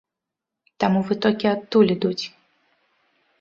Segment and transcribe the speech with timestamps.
[0.83, 2.25] Таму вытокі адтуль ідуць.